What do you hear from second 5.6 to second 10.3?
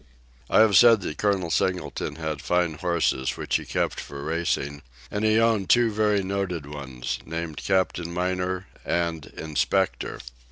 two very noted ones, named Capt. Miner and Inspector.